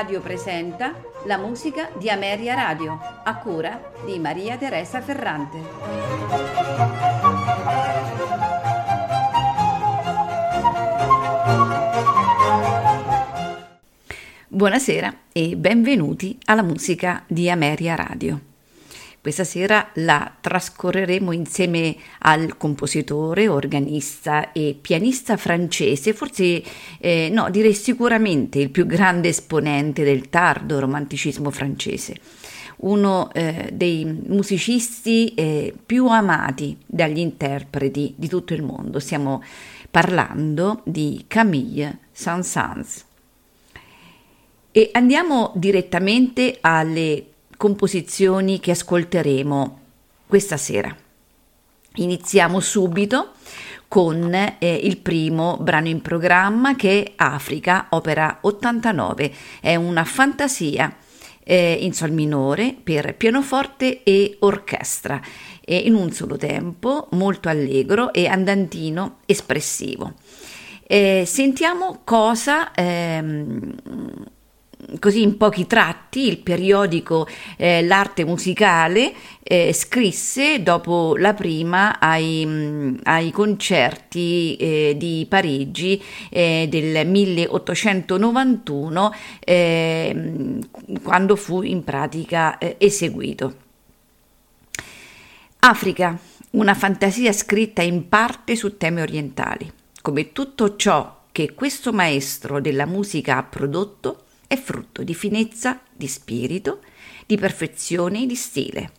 Radio 0.00 0.22
presenta 0.22 0.94
la 1.26 1.36
musica 1.36 1.90
di 1.98 2.08
Ameria 2.08 2.54
Radio, 2.54 2.98
a 3.22 3.36
cura 3.36 3.92
di 4.06 4.18
Maria 4.18 4.56
Teresa 4.56 5.02
Ferrante. 5.02 5.58
Buonasera 14.48 15.14
e 15.32 15.54
benvenuti 15.58 16.38
alla 16.46 16.62
musica 16.62 17.22
di 17.26 17.50
Ameria 17.50 17.94
Radio. 17.94 18.49
Questa 19.22 19.44
sera 19.44 19.90
la 19.96 20.34
trascorreremo 20.40 21.32
insieme 21.32 21.94
al 22.20 22.56
compositore, 22.56 23.48
organista 23.48 24.52
e 24.52 24.74
pianista 24.80 25.36
francese, 25.36 26.14
forse 26.14 26.62
eh, 26.98 27.28
no, 27.30 27.50
direi 27.50 27.74
sicuramente 27.74 28.60
il 28.60 28.70
più 28.70 28.86
grande 28.86 29.28
esponente 29.28 30.04
del 30.04 30.30
tardo 30.30 30.80
romanticismo 30.80 31.50
francese, 31.50 32.16
uno 32.78 33.30
eh, 33.34 33.68
dei 33.74 34.06
musicisti 34.06 35.34
eh, 35.34 35.74
più 35.84 36.06
amati 36.06 36.78
dagli 36.86 37.18
interpreti 37.18 38.14
di 38.16 38.26
tutto 38.26 38.54
il 38.54 38.62
mondo. 38.62 38.98
Stiamo 39.00 39.42
parlando 39.90 40.80
di 40.84 41.26
Camille 41.28 41.98
Saint-Saëns. 42.10 43.04
E 44.72 44.88
andiamo 44.92 45.52
direttamente 45.56 46.56
alle 46.62 47.29
composizioni 47.60 48.58
che 48.58 48.70
ascolteremo 48.70 49.80
questa 50.26 50.56
sera. 50.56 50.96
Iniziamo 51.96 52.58
subito 52.58 53.32
con 53.86 54.32
eh, 54.32 54.56
il 54.82 54.96
primo 54.96 55.58
brano 55.60 55.88
in 55.88 56.00
programma 56.00 56.74
che 56.74 57.02
è 57.02 57.12
Africa, 57.16 57.88
opera 57.90 58.38
89. 58.40 59.30
È 59.60 59.74
una 59.74 60.04
fantasia 60.04 60.96
eh, 61.44 61.76
in 61.82 61.92
sol 61.92 62.12
minore 62.12 62.74
per 62.82 63.14
pianoforte 63.14 64.04
e 64.04 64.38
orchestra, 64.38 65.20
eh, 65.62 65.76
in 65.76 65.94
un 65.94 66.12
solo 66.12 66.38
tempo, 66.38 67.08
molto 67.10 67.50
allegro 67.50 68.14
e 68.14 68.26
andantino 68.26 69.18
espressivo. 69.26 70.14
Eh, 70.86 71.24
sentiamo 71.26 72.00
cosa 72.04 72.72
ehm, 72.72 73.74
così 74.98 75.22
in 75.22 75.36
pochi 75.36 75.66
tratti 75.66 76.26
il 76.26 76.38
periodico 76.38 77.26
eh, 77.56 77.82
L'arte 77.82 78.24
musicale 78.24 79.12
eh, 79.42 79.72
scrisse 79.72 80.62
dopo 80.62 81.16
la 81.16 81.34
prima 81.34 81.98
ai, 81.98 82.44
mm, 82.46 82.96
ai 83.04 83.30
concerti 83.30 84.56
eh, 84.56 84.94
di 84.96 85.26
Parigi 85.28 86.02
eh, 86.30 86.66
del 86.70 87.06
1891 87.06 89.14
ehm, 89.40 90.68
quando 91.02 91.36
fu 91.36 91.62
in 91.62 91.84
pratica 91.84 92.58
eh, 92.58 92.76
eseguito. 92.78 93.54
Africa, 95.60 96.18
una 96.52 96.74
fantasia 96.74 97.32
scritta 97.32 97.82
in 97.82 98.08
parte 98.08 98.56
su 98.56 98.76
temi 98.76 99.02
orientali. 99.02 99.70
Come 100.00 100.32
tutto 100.32 100.76
ciò 100.76 101.18
che 101.32 101.54
questo 101.54 101.92
maestro 101.92 102.60
della 102.60 102.86
musica 102.86 103.36
ha 103.36 103.42
prodotto, 103.42 104.24
è 104.50 104.56
frutto 104.56 105.04
di 105.04 105.14
finezza 105.14 105.78
di 105.92 106.08
spirito, 106.08 106.80
di 107.24 107.36
perfezione 107.36 108.26
di 108.26 108.34
stile, 108.34 108.90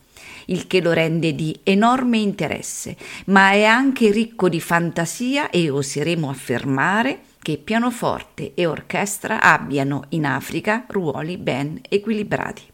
il 0.45 0.66
che 0.66 0.80
lo 0.80 0.94
rende 0.94 1.35
di 1.35 1.59
enorme 1.63 2.19
interesse, 2.19 2.95
ma 3.25 3.51
è 3.51 3.66
anche 3.66 4.11
ricco 4.11 4.47
di 4.47 4.61
fantasia 4.61 5.50
e 5.50 5.69
oseremo 5.69 6.29
affermare 6.29 7.23
che 7.41 7.57
pianoforte 7.57 8.53
e 8.53 8.66
orchestra 8.66 9.41
abbiano 9.41 10.06
in 10.09 10.25
Africa 10.25 10.85
ruoli 10.88 11.35
ben 11.35 11.81
equilibrati. 11.90 12.71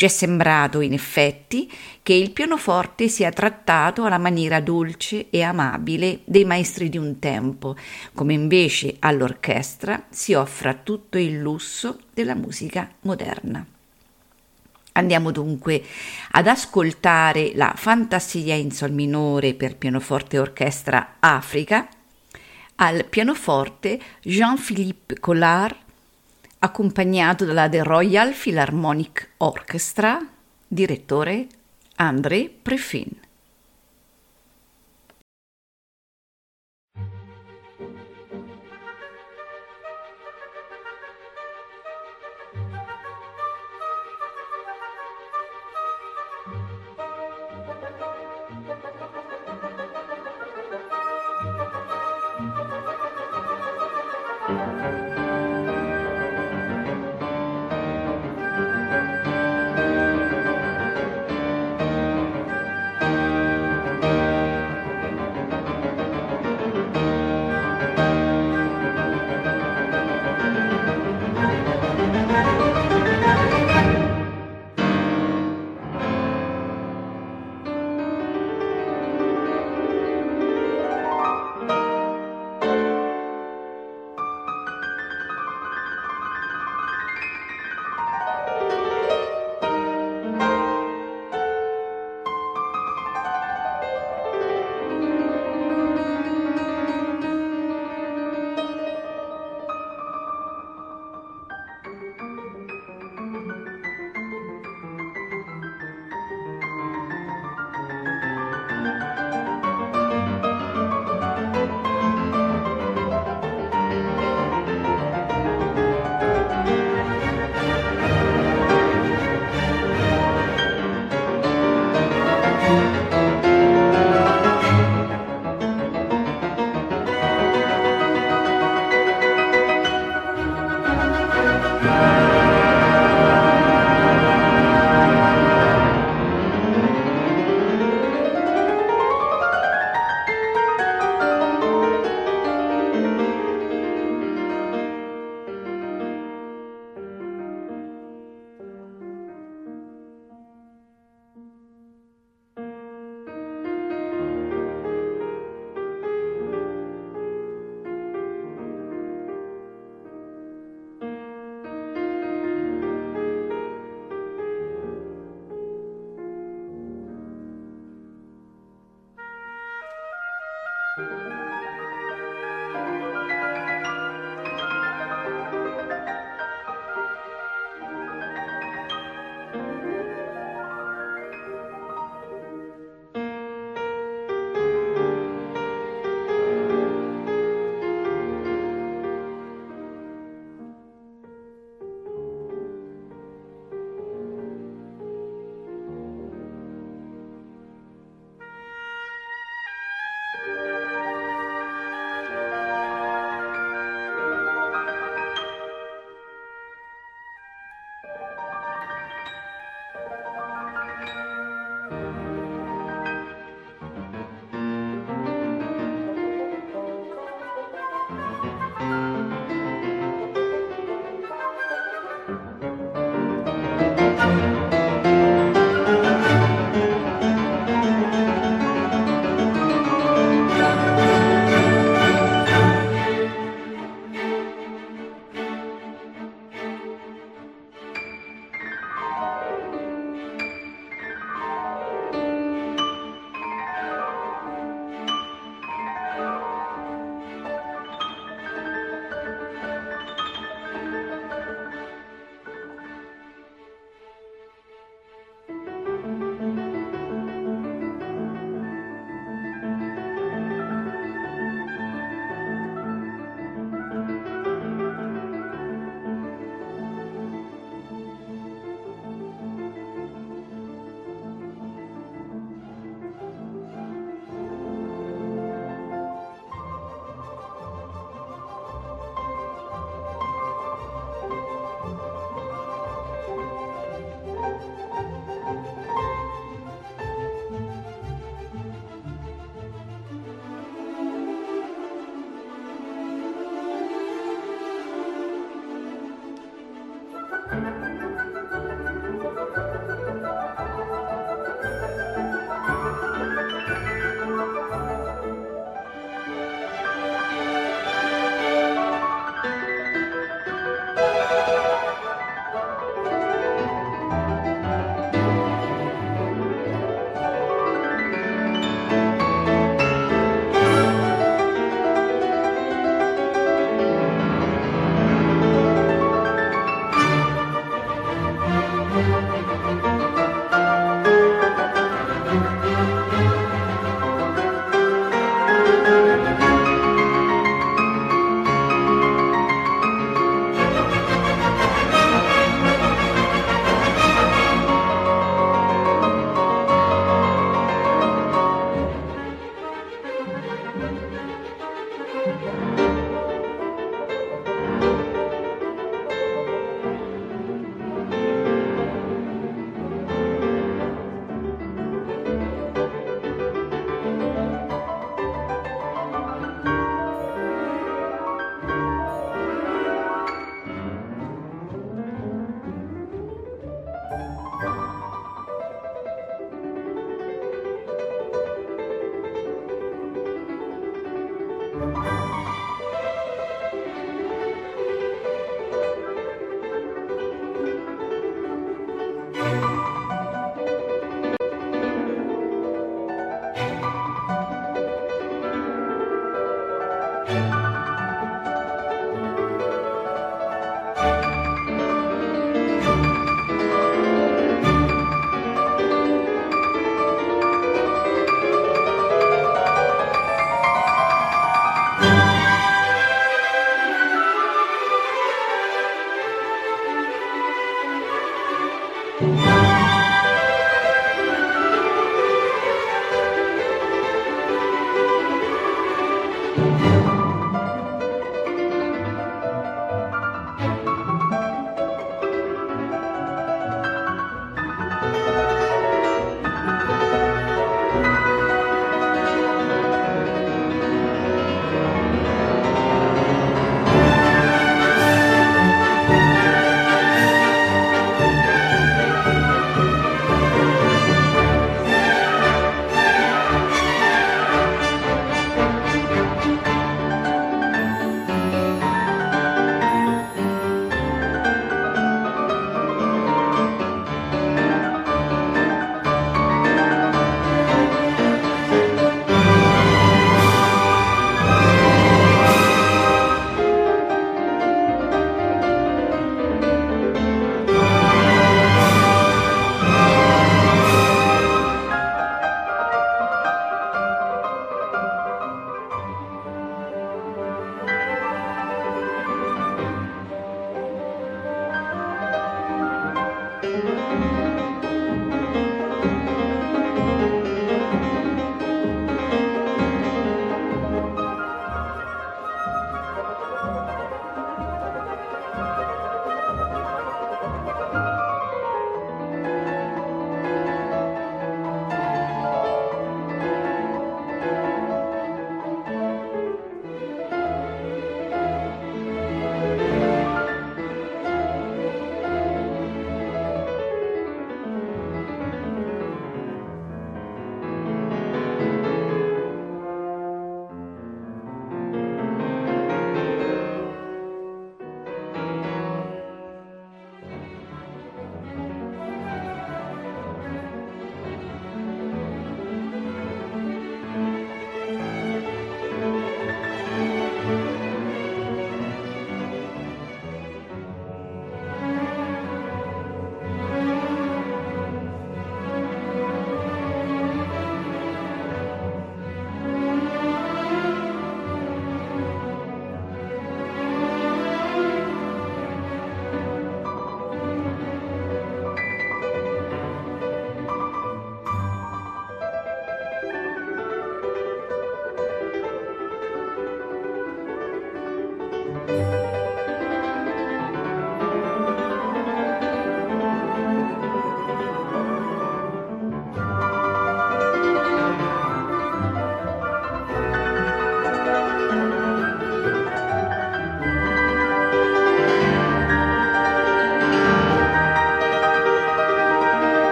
Ci 0.00 0.06
è 0.06 0.08
sembrato, 0.08 0.80
in 0.80 0.94
effetti, 0.94 1.70
che 2.02 2.14
il 2.14 2.30
pianoforte 2.30 3.06
sia 3.08 3.28
trattato 3.28 4.04
alla 4.04 4.16
maniera 4.16 4.58
dolce 4.58 5.28
e 5.28 5.42
amabile 5.42 6.20
dei 6.24 6.46
maestri 6.46 6.88
di 6.88 6.96
un 6.96 7.18
tempo, 7.18 7.76
come 8.14 8.32
invece 8.32 8.96
all'orchestra 9.00 10.06
si 10.08 10.32
offra 10.32 10.72
tutto 10.72 11.18
il 11.18 11.38
lusso 11.38 11.98
della 12.14 12.34
musica 12.34 12.90
moderna. 13.00 13.62
Andiamo 14.92 15.32
dunque 15.32 15.84
ad 16.30 16.46
ascoltare 16.46 17.52
la 17.54 17.74
Fantasia 17.76 18.54
in 18.54 18.70
Sol 18.70 18.92
minore 18.92 19.52
per 19.52 19.76
pianoforte 19.76 20.36
e 20.36 20.38
orchestra 20.38 21.16
Africa, 21.20 21.86
al 22.76 23.04
pianoforte 23.04 24.00
Jean-Philippe 24.22 25.20
Collard 25.20 25.88
accompagnato 26.62 27.46
dalla 27.46 27.68
The 27.68 27.82
Royal 27.82 28.32
Philharmonic 28.32 29.30
Orchestra, 29.38 30.18
direttore 30.66 31.46
André 31.96 32.50
Prefin. 32.50 33.08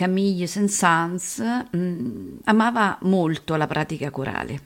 Camille 0.00 0.46
Saint-Saëns 0.46 1.42
mm, 1.76 2.36
amava 2.44 2.96
molto 3.02 3.54
la 3.56 3.66
pratica 3.66 4.10
corale, 4.10 4.58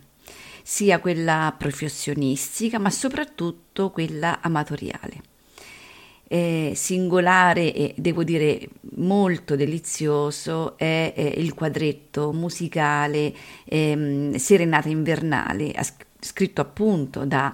sia 0.62 1.00
quella 1.00 1.52
professionistica 1.58 2.78
ma 2.78 2.88
soprattutto 2.88 3.90
quella 3.90 4.38
amatoriale. 4.40 5.22
Eh, 6.28 6.74
singolare 6.76 7.74
e 7.74 7.94
devo 7.96 8.22
dire 8.22 8.60
molto 8.96 9.56
delizioso 9.56 10.78
è, 10.78 11.12
è 11.16 11.32
il 11.36 11.52
quadretto 11.52 12.32
musicale 12.32 13.34
eh, 13.64 14.34
Serenata 14.36 14.88
invernale, 14.88 15.74
scritto 16.20 16.60
appunto 16.60 17.24
da 17.24 17.52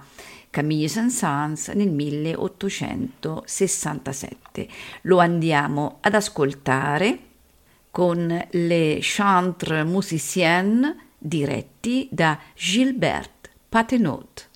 Camille 0.50 0.86
Saint-Saëns 0.86 1.68
nel 1.68 1.90
1867. 1.90 4.68
Lo 5.02 5.18
andiamo 5.18 5.96
ad 6.02 6.12
ascoltare 6.12 7.28
con 7.90 8.46
le 8.50 8.98
chantres 9.00 9.84
musiciennes 9.84 10.94
diretti 11.18 12.08
da 12.10 12.38
Gilbert 12.54 13.50
Patenot. 13.68 14.49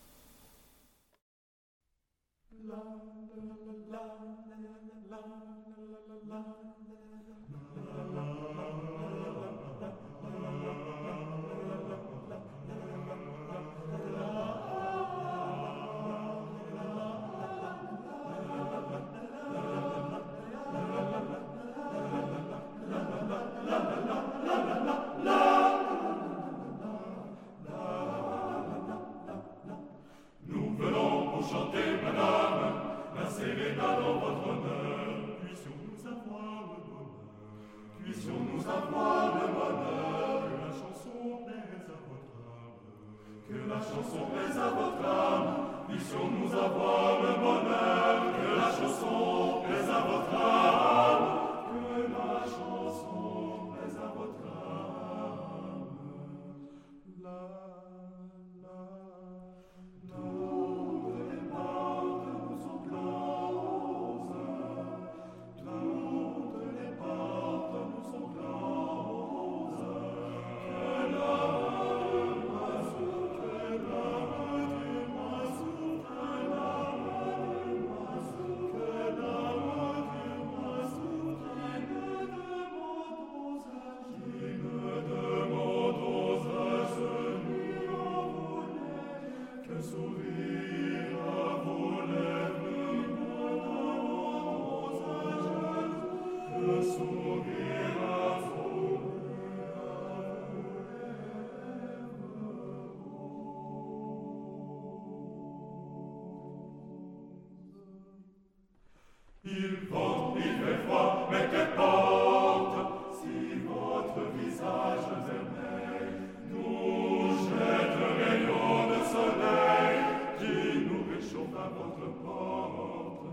votre 121.77 122.23
porte. 122.23 123.27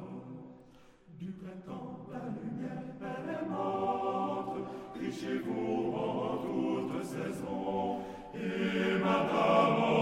Du 1.19 1.31
printemps, 1.31 2.07
la 2.12 2.19
lumière, 2.41 2.83
elle 3.01 3.29
est 3.29 3.50
morte. 3.50 4.57
Crichez-vous 4.95 5.93
en 5.93 6.38
toute 6.38 7.03
saison. 7.03 8.00
Et 8.33 9.00
Madame 9.03 10.00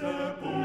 se 0.00 0.59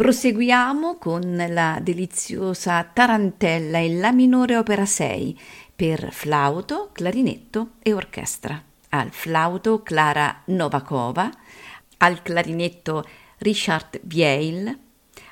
Proseguiamo 0.00 0.96
con 0.96 1.36
la 1.50 1.78
deliziosa 1.82 2.82
Tarantella 2.84 3.76
in 3.80 4.00
La 4.00 4.12
minore 4.12 4.56
opera 4.56 4.86
6 4.86 5.38
per 5.76 6.10
flauto, 6.10 6.88
clarinetto 6.90 7.72
e 7.82 7.92
orchestra. 7.92 8.64
Al 8.88 9.10
flauto 9.10 9.82
Clara 9.82 10.40
Novakova, 10.46 11.30
al 11.98 12.22
clarinetto 12.22 13.06
Richard 13.40 14.00
Vieil, 14.04 14.74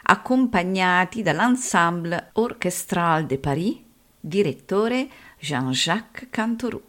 accompagnati 0.02 1.22
dall'Ensemble 1.22 2.28
Orchestral 2.35 3.24
de 3.24 3.38
Paris, 3.38 3.78
direttore 4.20 5.09
Jean-Jacques 5.38 6.28
Cantorou. 6.28 6.88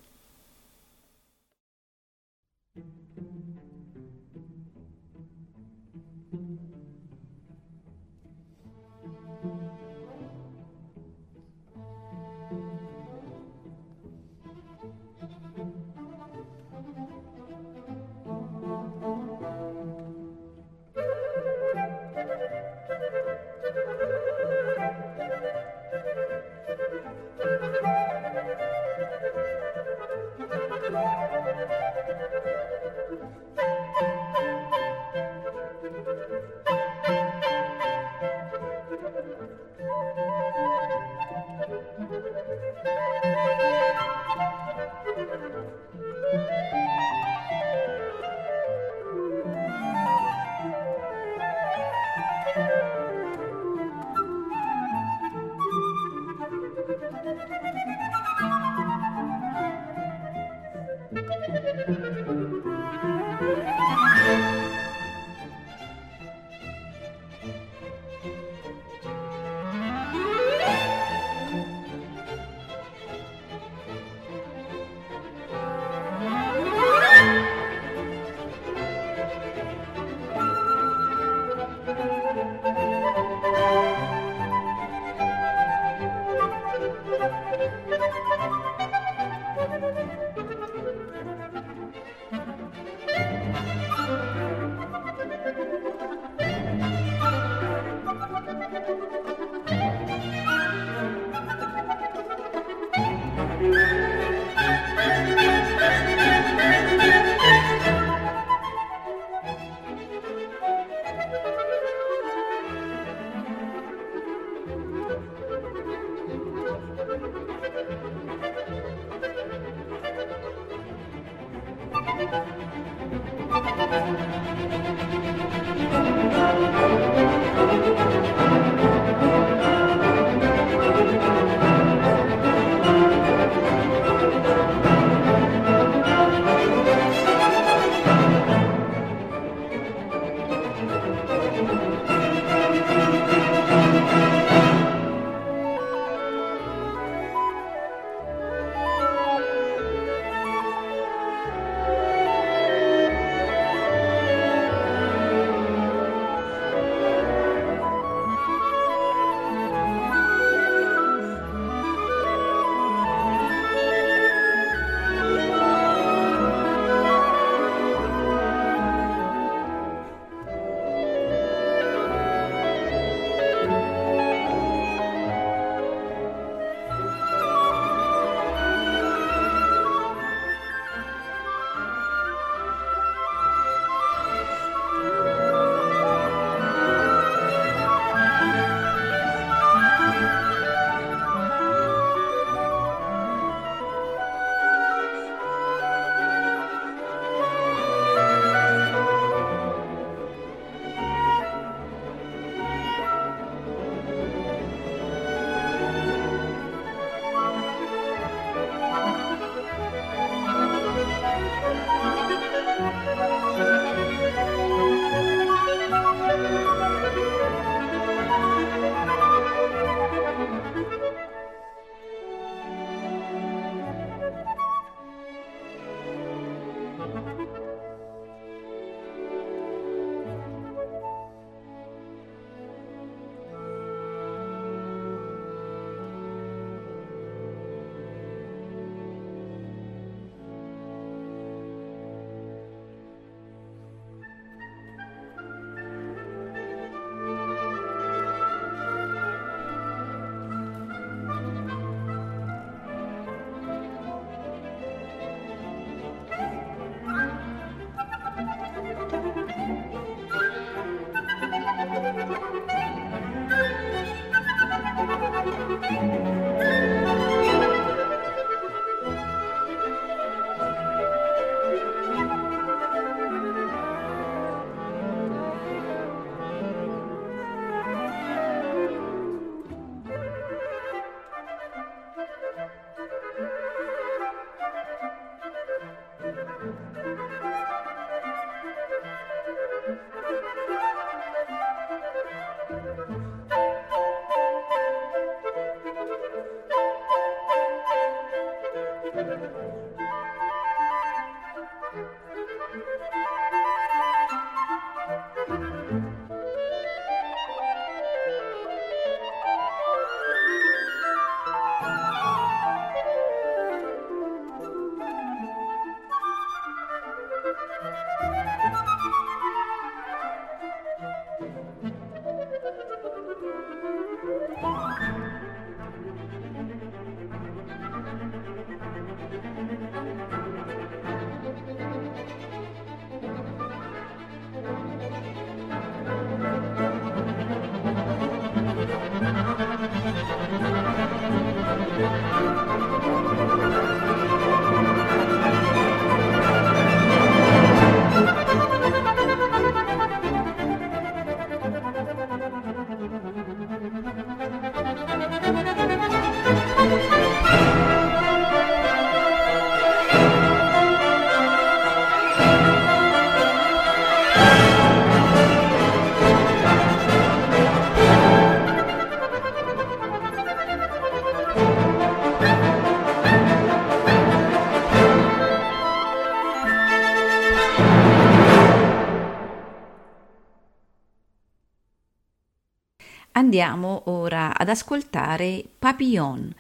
Andiamo 383.40 384.02
ora 384.08 384.54
ad 384.54 384.68
ascoltare 384.68 385.64
Papillon, 385.80 386.54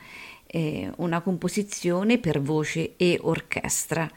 eh, 0.47 0.89
una 0.99 1.19
composizione 1.19 2.19
per 2.19 2.41
voce 2.41 2.95
e 2.95 3.19
orchestra. 3.21 4.09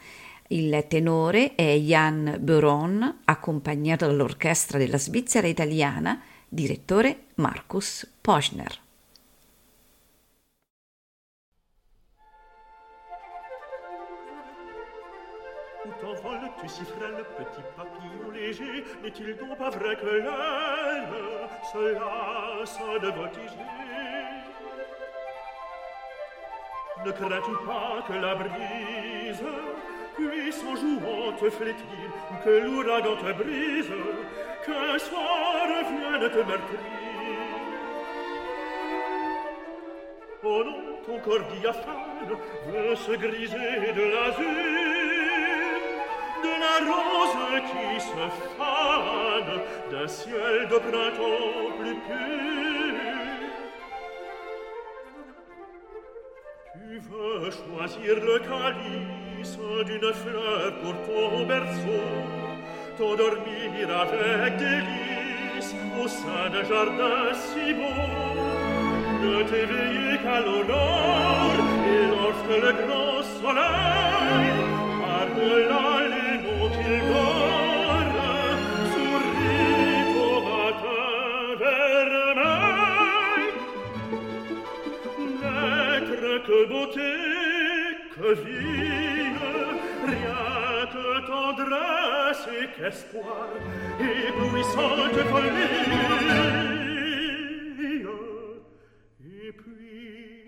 Il 0.46 0.84
tenore 0.86 1.56
è 1.56 1.76
Jan 1.78 2.36
Beuron, 2.38 3.22
accompagnato 3.24 4.06
dall'orchestra 4.06 4.78
della 4.78 4.96
Svizzera 4.96 5.48
italiana, 5.48 6.22
direttore 6.48 7.24
Markus 7.34 8.08
Poschner. 8.20 8.78
N'est-il 18.60 19.36
donc 19.36 19.56
pas 19.56 19.70
vrai 19.70 19.96
que 19.96 20.06
l'aile 20.06 21.08
se 21.72 21.92
lasse 21.94 22.78
de 23.02 23.08
voltiger 23.08 23.72
Ne 27.04 27.10
crains-tu 27.12 27.66
pas 27.66 28.04
que 28.06 28.12
la 28.12 28.34
brise 28.34 29.44
puisse 30.14 30.62
en 30.64 30.76
jouant 30.76 31.32
te 31.32 31.50
flétrir, 31.50 32.08
ou 32.30 32.44
que 32.44 32.50
l'ouragan 32.50 33.16
te 33.16 33.32
brise, 33.42 33.92
qu'un 34.64 34.98
soir 34.98 35.66
vienne 35.90 36.30
te 36.30 36.38
meurtrir? 36.38 36.80
Oh 40.44 40.64
non, 40.64 40.96
ton 41.06 41.18
corps 41.20 41.44
diaphane 41.60 42.36
veut 42.66 42.96
se 42.96 43.12
griser 43.12 43.92
de 43.96 44.02
l'azur 44.12 45.01
de 46.46 46.52
la 46.64 46.76
rose 46.90 47.62
qui 47.70 48.00
se 48.00 48.24
fane 48.56 49.54
d'un 49.90 50.08
ciel 50.08 50.68
de 50.70 50.78
printemps 50.88 51.70
plus 51.78 51.98
pur. 52.06 53.12
Tu 56.74 56.98
veux 57.10 57.50
choisir 57.50 58.14
le 58.28 58.38
calice 58.50 59.58
d'une 59.86 60.12
fleur 60.12 60.72
pour 60.82 60.94
ton 61.06 61.46
berceau, 61.46 62.04
t'endormir 62.98 63.86
avec 64.02 64.56
délice 64.56 65.74
au 66.02 66.08
sein 66.08 66.50
d'un 66.52 66.64
jardin 66.64 67.32
si 67.32 67.72
beau. 67.74 68.62
Ne 69.22 69.42
t'éveiller 69.44 70.18
qu'à 70.22 70.40
l'aurore 70.40 71.60
et 71.86 72.06
lorsque 72.14 72.56
le 72.64 72.72
grand 72.82 73.22
soleil 73.40 74.50
par 75.00 75.26
de 75.36 75.50
la 75.70 76.01
espoir 92.86 93.48
éblouissante 94.00 95.18
folie 95.30 95.68
et 99.20 99.52
puis 99.52 100.46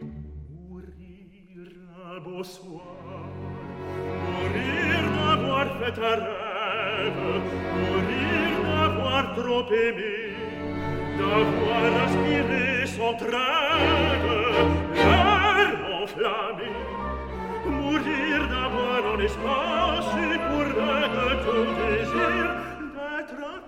mourir 0.51 1.71
un 2.13 2.21
beau 2.21 2.43
soir 2.43 3.25
mourir 4.27 5.03
d'avoir 5.17 5.67
fait 5.79 5.99
un 6.11 6.17
rêve 6.27 7.25
mourir 7.81 8.55
d'avoir 8.67 9.35
trop 9.35 9.73
aimé 9.73 10.35
d'avoir 11.19 12.03
aspiré 12.05 12.87
son 12.87 13.15
trêve. 13.17 13.64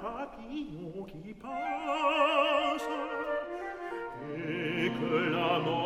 papillon 0.06 1.04
qui 1.04 1.34
passe 1.34 2.88
et 4.36 4.90
que 4.98 5.30
la 5.32 5.58
mort 5.58 5.85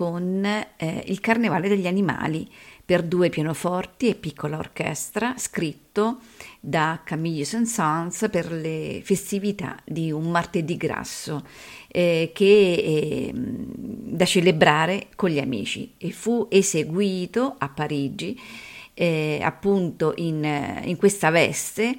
con 0.00 0.42
eh, 0.46 1.04
il 1.08 1.20
Carnevale 1.20 1.68
degli 1.68 1.86
animali 1.86 2.50
per 2.82 3.02
due 3.02 3.28
pianoforti 3.28 4.08
e 4.08 4.14
piccola 4.14 4.56
orchestra, 4.56 5.34
scritto 5.36 6.20
da 6.58 7.02
Camille 7.04 7.44
Saint-Saëns 7.44 8.30
per 8.30 8.50
le 8.50 9.02
festività 9.04 9.76
di 9.84 10.10
un 10.10 10.30
martedì 10.30 10.78
grasso, 10.78 11.44
eh, 11.86 12.30
che 12.32 13.28
è 13.28 13.30
da 13.34 14.24
celebrare 14.24 15.08
con 15.16 15.28
gli 15.28 15.38
amici 15.38 15.92
e 15.98 16.12
fu 16.12 16.46
eseguito 16.48 17.56
a 17.58 17.68
Parigi, 17.68 18.40
eh, 18.94 19.38
appunto 19.42 20.14
in, 20.16 20.80
in 20.82 20.96
questa 20.96 21.28
veste, 21.28 21.98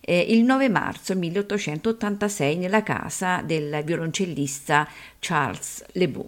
eh, 0.00 0.18
il 0.18 0.42
9 0.42 0.68
marzo 0.68 1.14
1886 1.14 2.56
nella 2.56 2.82
casa 2.82 3.40
del 3.40 3.82
violoncellista 3.84 4.88
Charles 5.20 5.84
Lebeau. 5.92 6.26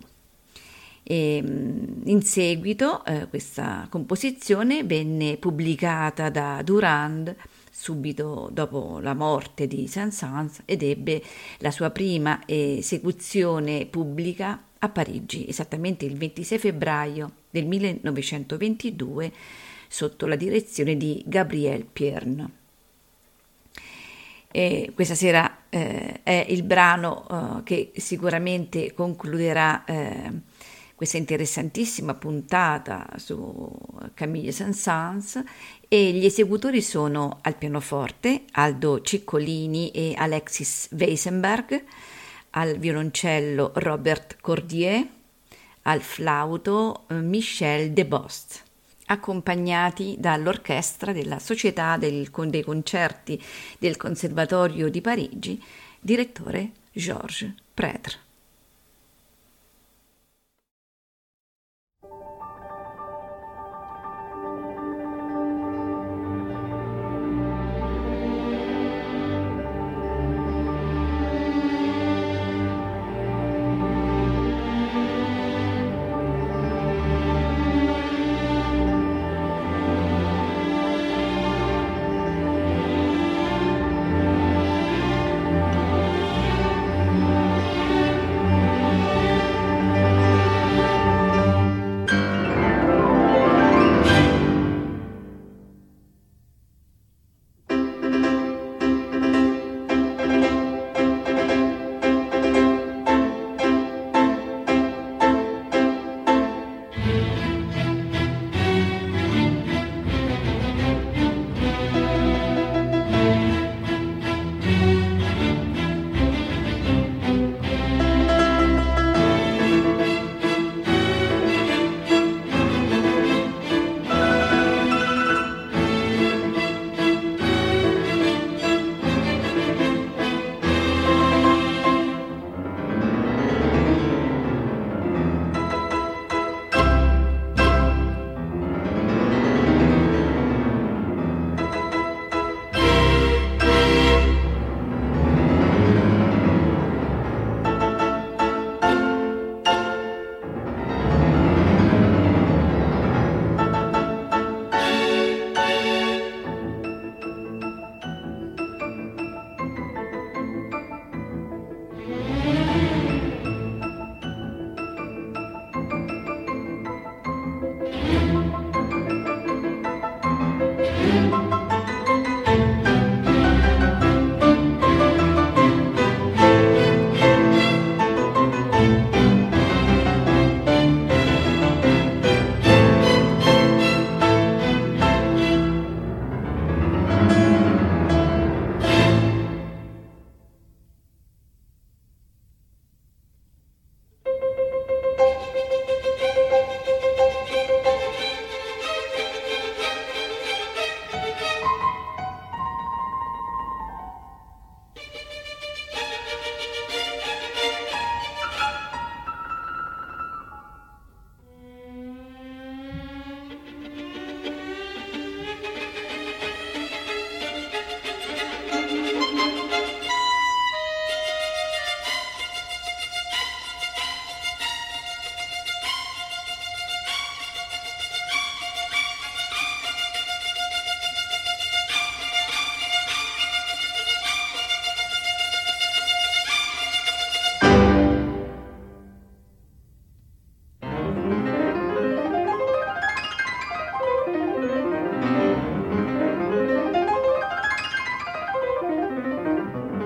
E, 1.10 1.42
mm, 1.42 2.02
in 2.04 2.22
seguito 2.22 3.02
eh, 3.06 3.28
questa 3.30 3.86
composizione 3.88 4.84
venne 4.84 5.38
pubblicata 5.38 6.28
da 6.28 6.60
Durand 6.62 7.34
subito 7.70 8.50
dopo 8.52 8.98
la 9.00 9.14
morte 9.14 9.66
di 9.66 9.88
Saint-Saëns 9.88 10.62
ed 10.66 10.82
ebbe 10.82 11.22
la 11.60 11.70
sua 11.70 11.88
prima 11.88 12.42
esecuzione 12.44 13.86
pubblica 13.86 14.62
a 14.80 14.88
Parigi, 14.90 15.48
esattamente 15.48 16.04
il 16.04 16.18
26 16.18 16.58
febbraio 16.58 17.32
del 17.48 17.64
1922, 17.64 19.32
sotto 19.88 20.26
la 20.26 20.36
direzione 20.36 20.98
di 20.98 21.22
Gabriel 21.24 21.86
Pierne. 21.86 22.50
E 24.50 24.92
questa 24.94 25.14
sera 25.14 25.62
eh, 25.70 26.20
è 26.22 26.44
il 26.50 26.64
brano 26.64 27.26
eh, 27.30 27.62
che 27.62 27.92
sicuramente 27.96 28.92
concluderà 28.92 29.84
eh, 29.86 30.47
questa 30.98 31.16
interessantissima 31.16 32.14
puntata 32.14 33.08
su 33.18 33.72
Camille 34.14 34.50
Saint-Saëns 34.50 35.44
e 35.86 36.10
gli 36.10 36.24
esecutori 36.24 36.82
sono 36.82 37.38
al 37.42 37.54
pianoforte 37.54 38.42
Aldo 38.50 39.00
Ciccolini 39.02 39.92
e 39.92 40.14
Alexis 40.16 40.88
Weisenberg, 40.90 41.84
al 42.50 42.78
violoncello 42.78 43.70
Robert 43.76 44.38
Cordier, 44.40 45.06
al 45.82 46.02
flauto 46.02 47.04
Michel 47.10 47.92
Debost 47.92 48.64
accompagnati 49.10 50.16
dall'orchestra 50.18 51.12
della 51.12 51.38
Società 51.38 51.96
del, 51.96 52.28
dei 52.48 52.64
Concerti 52.64 53.40
del 53.78 53.96
Conservatorio 53.96 54.88
di 54.88 55.00
Parigi, 55.00 55.62
direttore 56.00 56.72
Georges 56.90 57.54
Prêtre. 57.72 58.26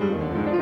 Música 0.03 0.61